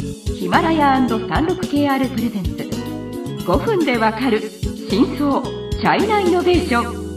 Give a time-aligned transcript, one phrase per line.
[0.00, 2.50] ヒマラヤ &36KR プレゼンツ。
[3.44, 4.40] 5分でわかる
[4.88, 7.08] 真相チャイナイノベーション。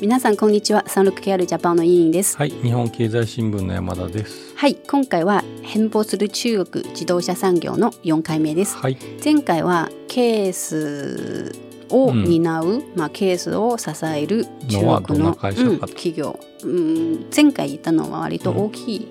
[0.00, 0.82] 皆さんこんにちは。
[0.88, 2.38] 36KR ジャパンの委員です。
[2.38, 4.56] はい、日本経済新聞の山田です。
[4.56, 8.78] はい今回は変貌する中国自動車産業の4回目です。
[8.78, 19.08] はい、前回はケースを担う、まあ、ケースを支える中国の企業、うん、前回言ったのは割と大きい、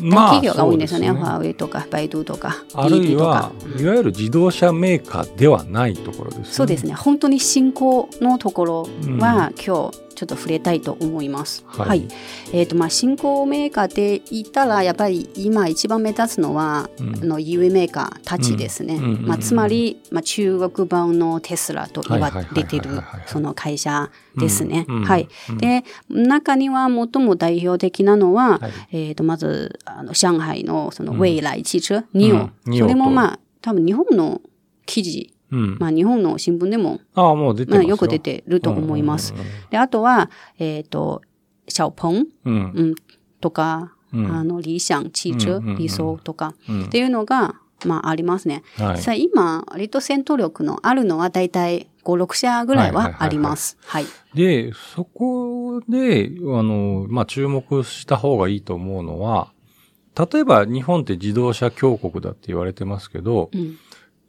[0.00, 6.44] 大企業が多いんですよね,、ファーウェイとかバイドゥとかあるいはか、いわゆる自動車メーカーではないところですね。
[6.46, 6.94] そうですね。
[6.94, 9.18] 本当に進行のところうん。
[9.18, 11.64] は、今日ちょっと触れたいと思います。
[11.66, 12.08] はい。
[12.52, 17.14] えーとまあ、新興メーカーで言ったらやっぱり今一番目立つのは、うん。
[17.16, 18.98] あの UA メーカーたちですね。
[18.98, 23.12] まあ、つまり、まあ、中国版のテスラと言われてるはいはいはい。
[23.12, 24.86] はいはいその会社ですね。
[24.88, 25.28] はい。
[25.58, 28.72] で中には最も代表的なのは、はい。
[28.92, 34.40] えー、とまずあの上海のその未来汽車、ニオ、それもまあ多分日本の
[34.86, 37.82] 記事、うん、まあ、日本の新聞でもああ、もう出てますよ。
[37.82, 39.34] まあよく出てると思います。
[39.70, 41.20] で、あとは、えっ、と、
[41.68, 42.26] 小鹏、うん。
[42.44, 42.72] うん。
[42.74, 42.94] うん、
[43.40, 48.62] とか、うんあの、理想汽車、うんうんうん理想とか、うんっていうのが、まあ、ありますね。
[48.76, 53.76] はいさあ、今、割と戦闘力のあるのは、だいたい5、6社ぐらいはあります。
[53.84, 54.06] はい。
[54.34, 59.52] で、そこで、あの、まあ、注目した方がいいと思うのは、
[60.18, 63.78] 例えば日本って自動車強国だって言われてますけど、うん。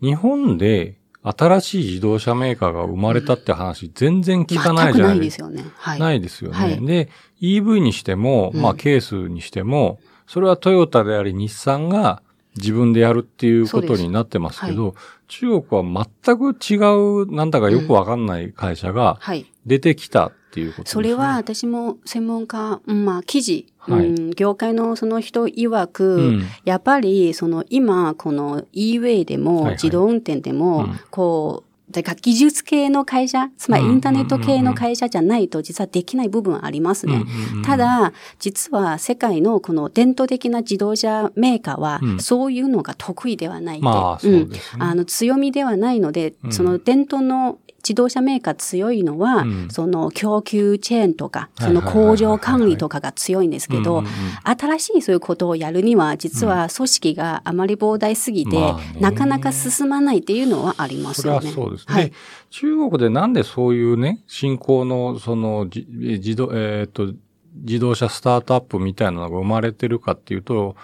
[0.01, 5.47] 日本で新しい自動車メーカーが生まれたって話全然聞かないじゃないですか。
[5.47, 5.71] ないですよね。
[5.77, 5.99] はい。
[5.99, 6.57] ないですよね。
[6.57, 7.09] はいで、
[7.41, 12.22] EV にしても、うんまあケースにしても、それはトヨタであり日産が
[12.57, 14.95] 自分でやるっていうことになってますけど、
[15.27, 16.75] 中国は全く違
[17.23, 19.45] う、なんだかよくわかんない会社がはい。
[19.65, 20.93] 出てきたっていうことですね。
[20.93, 24.07] それは私も専門家、うんまあ記事、はい。
[24.07, 26.43] うん、業界のその人曰く、うん。
[26.65, 29.73] やっぱりその今この e-way でもはいはい。
[29.73, 30.99] 自動運転でも、うん。
[31.09, 37.15] こう、技術系の会社、つまりうんインターネット系の会社じゃないと実はできない部分はありますね。
[37.15, 42.19] うんうんうんただ、実は世界のこの伝統的な自動車メーカーはう、ん。
[42.19, 44.51] そういうのが得意ではないで、まあそうん。
[44.79, 46.51] あの強みではないので、うん。
[46.51, 54.11] その伝統の自動車メーカー強いのは、うんその供給チェーンとか、そのはいはいはいはい工場管理とかが強いんですけどうんうんうん、
[54.43, 61.47] 新しいそういうことをやるには、実は組織があまり膨大すぎて、まあねなかなか進まないっていうのはありますよね。
[61.47, 61.93] はそうですね。
[61.93, 62.13] はいで。
[62.49, 67.13] 中国でなんでそういうね、新興の、その、じ自動、えっ、と、
[67.55, 70.75] 自動車スタートアップみたいなのが生まれてるかっていうと、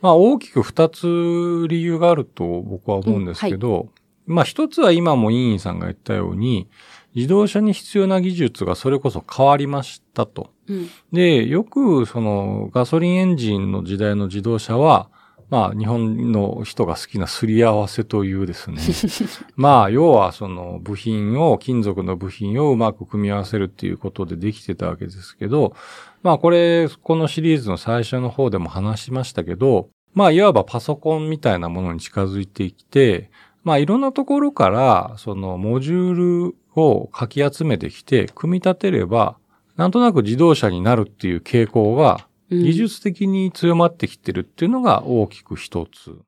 [0.00, 3.88] まあ大きく二つ理由があると僕は思うんですけど、
[4.26, 6.68] まあ一つは今も委員さんが言ったように、
[7.14, 10.50] 自動車に必要な技術がそれこそ変わりましたと。
[10.68, 15.08] うんで、よくそのガソリンエンジンの時代の自動車は、
[15.50, 18.78] まあ日本の人が好きなすり合わせというですね。
[19.54, 25.74] まあ要はその部品を、金属の部品をうまく組み合わせるっていうことでできてたわけですけど、
[26.22, 33.30] まあこれ、このシリーズの最初の方でも話しましたけど、まあいわばパソコンみたいなものに近づいてきて、
[33.64, 39.36] まあいろんなところからそのモジュールをかき集めてきて、組み立てれば、
[39.76, 42.62] なんとなく自動車になるっていう傾向がうん。
[42.62, 46.18] 技術的に強まってきてるっていうのが大きく一つ。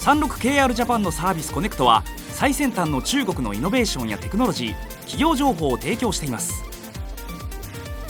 [0.00, 6.62] 36KR ジャパンのサービスコネクトは最先端の中国のイノベーションやテクノロジー企業情報を提供しています。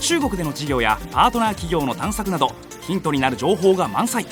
[0.01, 2.51] 中国での事業やパートナー企業の探索など
[2.83, 4.27] ヒントになる情報が満載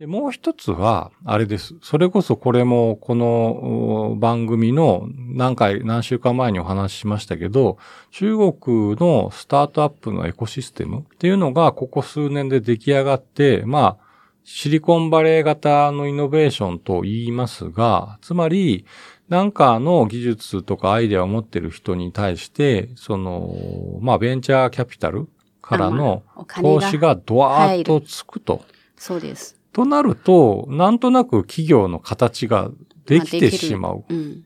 [0.00, 1.74] でもう一つは、あれです。
[1.82, 7.76] それこそこれもこのお番組の何回、何週間前にお話ししましたけど、
[8.10, 14.04] 中国のスタートアップのエコシステムっていうのがここ数年で出来上がって、まあ、
[14.42, 18.86] シリコンバレー型のイノベーションと言いますが、つまり、
[19.28, 25.28] なんかの技術とかアイデアを持ってる人に対して、その、まあ、ベンチャーキャピタル
[25.60, 26.22] からの
[26.62, 28.64] 投資がドワーッとつくと。
[28.96, 29.59] そうです。
[29.72, 32.70] となると、なんとなく企業の形が
[33.06, 34.04] できてしまう。
[34.08, 34.44] うん。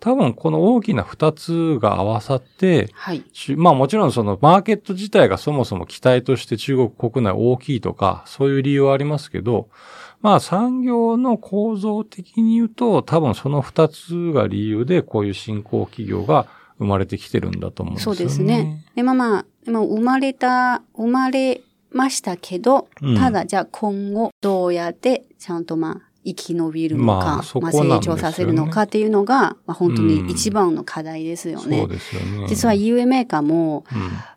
[0.00, 3.22] 多分この大きな二つが合わさって、はい。
[3.32, 9.68] しまあもちろんそのマーケット自体がそもそも期待として中国国内大きいとか、そういう理由はありますけど、
[10.22, 16.46] まあ産業の構造的に言うと、多分その二つが理由でこういう新興企業が
[16.78, 18.16] 生まれてきてるんだと思うんですよね。
[18.16, 18.86] そうですね。
[18.94, 21.60] で、まあまあ、でも生まれた、生まれ
[21.92, 23.16] ましたけど、うん。
[23.16, 27.78] ただじゃあ今後どうやってちゃんとまあ生き延びるのか、まあね。
[27.78, 31.78] 成長させるのかっていうのが、まあ、本当に一番の課題ですよね。
[31.78, 32.46] そうですよね。
[32.48, 33.84] 実は UA メーカーも、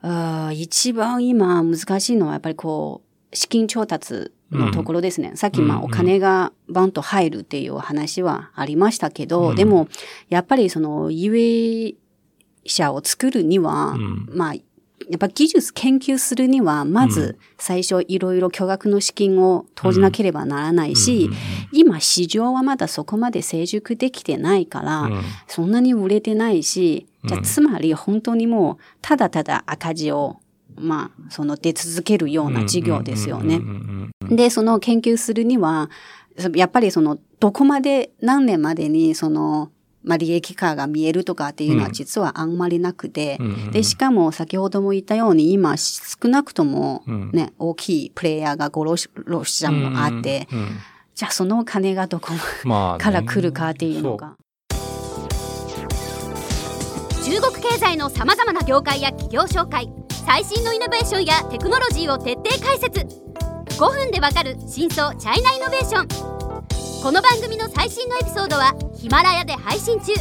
[0.03, 3.01] うん、あー一番今難しいのはやっぱりこ
[3.31, 5.33] う、資金調達のところですね。
[5.35, 9.55] さっきまあうんお金がバンと入るっていう話はありましたけど、うん。
[9.55, 9.89] でも
[10.29, 11.95] やっぱりその UA
[12.65, 14.29] 社を作るには、うん。
[14.33, 14.53] まあ、
[15.09, 21.29] やっぱ技術研究するには、まず最初いろいろ巨額の資金を投じなければならないし、
[21.71, 25.21] 今市場はまだそこまで成熟できてないから、うん。
[25.47, 30.38] そんなに売れてないし、じゃつまり本当にもう、ただただ赤字を、
[30.75, 33.61] まあ、その出続けるような事業ですよね。
[34.29, 35.89] で、その研究するには、
[36.55, 39.69] やっぱりその、どこまで、何年までに、その、
[40.03, 41.94] まあ、利益化が見えるとかっていうのはうん。
[41.94, 47.31] 実はあんまりなくて、うんうんで、しかも先ほども言ったように今少なくともうん。
[47.33, 50.67] ね、大きいプレイヤーが5、6社もあって、うんうん
[51.15, 52.31] じゃあそのお金がどこ
[52.63, 53.03] まあね。
[53.03, 54.35] から来るかっていうのが。
[57.23, 59.89] 中国経済のさまざまな業界や企業紹介
[60.25, 63.01] 最新のイノベーションやテクノロジーを徹底解説。
[63.77, 66.43] 5分でわかる真相チャイナイノベーション
[67.03, 70.13] この番組の最新のエピソードはヒマラヤで配信中。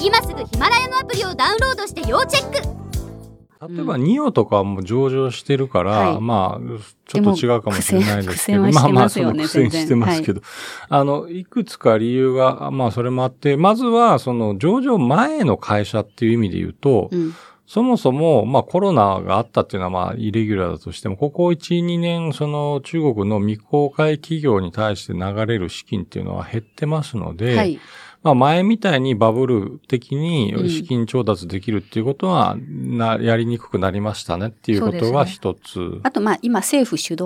[0.00, 3.74] 今すぐヒマラヤのアプリをダウンロードして要チェック。
[3.74, 6.20] 例えば、ニオとかも上場してるから、はい。
[6.20, 10.42] まあ、ちょっと違うかもしれないですけど、まあまあ、ますよねその苦戦してますけど、
[10.88, 17.34] あの、いくつか理由が、まあ、それもあって、まずは、その、上場前の会社っていう意味で言うと、うん。
[17.66, 27.80] そもそも、まあコロナがあったっていうのはまあイレギュラーだとしても、ここ1、2年、その中国の未公開企業に対して流れる資金っていうのは減ってますので、はい。
[28.22, 36.00] まあ前みたいにバブル的にうん資金調達できるっていうことは、な、やりにくくなりましたねっていうことが一つ。
[36.04, 37.22] あと、まあ、今、政府主導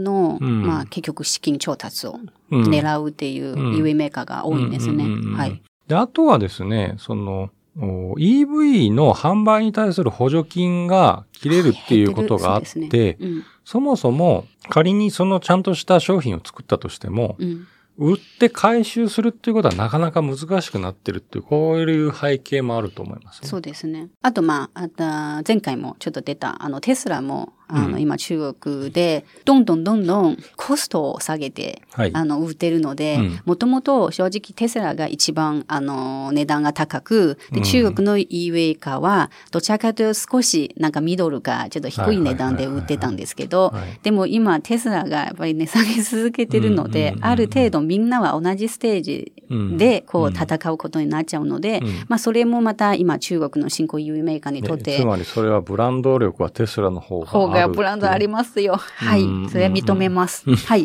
[0.00, 2.18] の、うんまあ、結局資金調達を
[2.50, 5.04] うん狙うっていううん UA メーカーが多いんですね。
[5.36, 5.62] はい。
[5.86, 17.48] で、あとはですね、その、お EV の販売に対する補助金が切れるっていうことがあっそうですて、ねそもそも仮にそのちゃんとした商品を作ったとしても、うん。
[17.48, 17.66] うん。
[17.96, 23.48] 売って回収するっていうことはなかなか難しくなってるっていう、こういう背景もあると思います、ね。
[23.48, 24.08] そうですね。
[24.20, 25.04] あと、まあ、あと
[25.46, 28.00] 前回もちょっと出た、あの、テスラも、あの、うん。
[28.00, 32.10] 今中国で、どんどんどんどんコストを下げて、はい。
[32.14, 37.64] あの、売ってるのでうん、もともと正直テスラが一番、あの、値段が高く、で、うん。
[37.64, 49.78] 中国の EV 化は、どちらかというと少し、なんかミドルか、ちょっと低い値段で売ってたんですけどでも今テスラがやっぱり値下げ続けてるのである程度みんなは同じステージうん。
[49.78, 58.76] で、こう、うん戦うことになっちゃうのでうん、まあ、それもまた今中国の新興 EV メーカーにとっねてつ、まりそれはブランド力はテスラの方がブランドありまますよ。
[58.76, 59.48] はいうん。
[59.48, 60.44] それは認めます。
[60.54, 60.84] はい。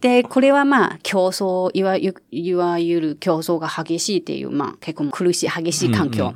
[0.00, 6.32] で、これはまあ、競争、いわゆる、いわゆる競争が激しいっていう、まあ、結構苦しい、激しい環境。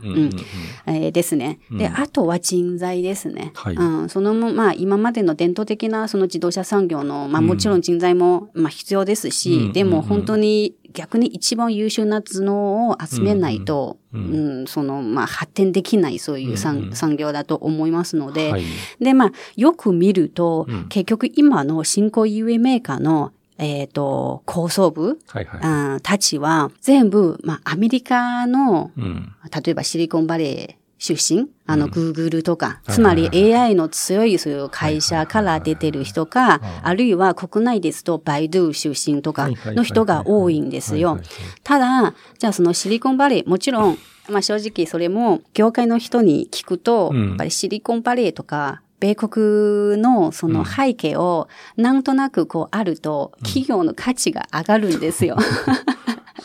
[0.87, 1.61] えーですね。
[1.71, 3.53] で、うんあとは人材ですね。
[3.55, 18.65] はいうん、そのも、まあ、今までの伝統的なその自動車産業の、まあ、うんもちろん人材も、まあ、必要ですし、うんでも本当に逆に一番優秀な頭脳を集めないと、ううんんその、まあ、発展できないそういう産,、うんうん産業だと思いますので、はい。
[18.99, 26.03] で、まあ、よく見ると、うん結局今の新興 UA メーカーの、えっ、と、構想部、はいはい。
[26.03, 29.33] たちは、全部、まあ、アメリカの、うん。
[29.65, 31.91] 例えばシリコンバレー出身、あの、うん。
[31.91, 41.19] グーグルとか、いつまり AI の強いそういう会社から出てる人か、あるいは国内ですとバイドゥ出身とかの人が多いんですよ。
[41.63, 43.99] ただ、じゃあそのシリコンバレー、もちろん、
[44.31, 47.29] まあ正直それも業界の人に聞くと、うん。
[47.29, 55.37] やっぱりシリコンバレーとか、米国のその背景をなんとなくこうあると企業の価値が上がるんですよ。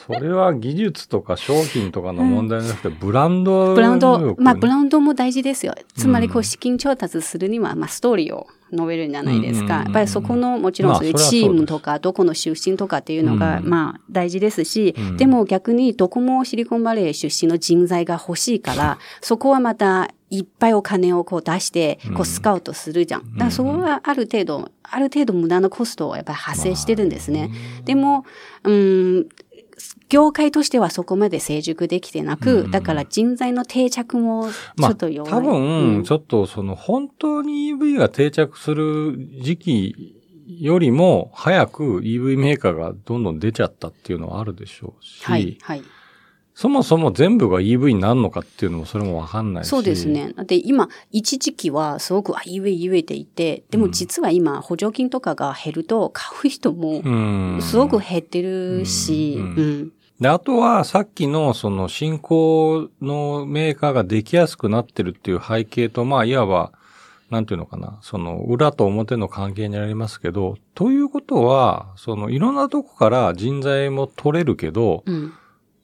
[0.07, 5.75] それは技術とか商品とかの問題じゃなくて、ブランドブランド、力まあブランドも大事ですよ。
[5.95, 9.73] つまりこううん資金調達するには、まあストーリーを述べるんじゃないですか。
[9.73, 23.33] やっぱりそこのもちろんそういうチームとかどこの出身とかっていうのがうんまあ大事ですしうん、でも逆にどこもシリコンバレー出身の人材が欲しいから、そこはまたいっぱいお金をこう出してうん、こうスカウトするじゃん。
[23.33, 27.51] だからそこはある程度、ある程度無駄なコストはやっぱり発生してるんですね。
[27.83, 28.25] でも、
[28.63, 29.27] うん、
[30.09, 35.31] 業界としてはそこまで成熟できてなく、うんだから人材の定着もちまあ、ょっと弱い。
[35.31, 40.15] 多分、うんちょっとその本当に EV が定着する時期
[40.47, 45.83] よりも早く EV メーカーがどんどん出ちゃったっていうのはあるでしょうし、はい、はい。
[46.53, 49.67] そもそも全部が EV になるのかっていうのもそれもわかんないし。
[49.67, 50.07] そうです。
[50.07, 50.33] ね。
[50.35, 57.59] だって今、一時期はすごく、あ、EV、EV って言って、でも実は今、補助金とかが減ると、買う人もうん。
[57.61, 59.91] すごく減ってるし、ううんん。
[60.19, 66.71] で、あとは、さっきの、その、新興のメーカーができやすくなってるっていう背景と、まあ、いわば、
[67.31, 75.33] なんていうのかな、その、裏と表の関係にありますけど、ということは、その、いろんなとこから人材も取れるけど、うん。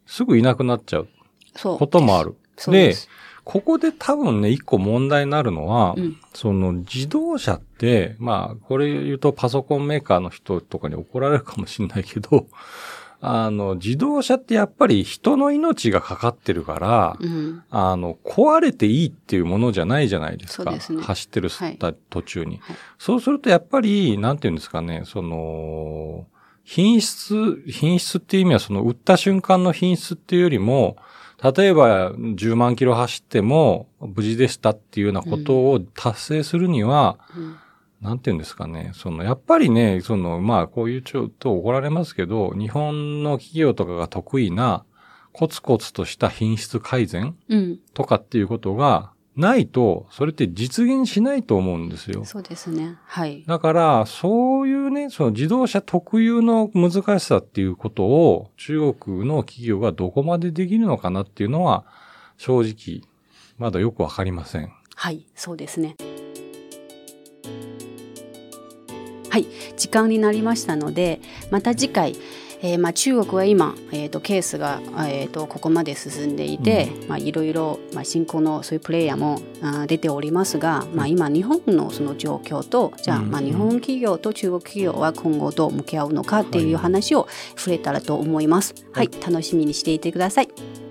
[0.07, 1.07] すぐいなくなっちゃう
[1.55, 1.77] そう。
[1.77, 2.35] こともある。
[2.67, 3.07] です。
[3.43, 12.47] ここで多分ね、一個問題になるのは、うんその自動車って、まあ、これ言うとパソコンメーカーの人とかに怒られるかもしれないけど、
[13.21, 17.63] あの、自動車ってやっぱり人の命がかかってるから、うん。
[17.71, 20.79] あの、壊れていいっていうものじゃないじゃないですか。
[20.79, 26.27] すね走ってるはい途中に、はいそうするとやっぱり、なんていうんですかね、その、
[26.69, 30.97] 品質、品質っていう意味はその売った瞬間の品質っていうよりも、
[31.41, 37.55] 例えば10万キロ走っても無事でしたっていうようなことを達成するには、うん。
[38.01, 44.83] なんていうんですかね、その、やっぱりね、その、まあ、こういうちょっと怒られますけど、日本の企業とかが得意な、
[45.31, 47.79] コツコツとした品質改善うん。
[47.93, 52.25] とかっていうことがないと、それって実現しないと思うんですよ。
[52.25, 52.97] そうですね。
[53.05, 53.43] はい。
[53.47, 61.85] だから、そういうね、その自動車特有の難しさっていうことを中国の企業がどこまでできるのかなっていうのは、
[62.37, 63.07] 正直、
[63.59, 64.71] まだよくわかりません。
[64.95, 65.95] はい、そうですね。
[69.29, 69.45] はい、
[69.77, 72.15] 時間になりましたので、また次回、
[72.61, 83.31] えーまあ、中国は今、えー、とケースが、えー、とここまで進んでいて、まあ、いろいろ、まあ、新興のそういうプレイヤーもあー出ておりますが、まあ、今日本のその状況とじゃあ,、うん。
[83.31, 88.73] まあ日本企業と中国企業は今後どう向き合うのかっていう話を触れたらと思います。
[88.91, 90.86] はい、楽しみにしていてください。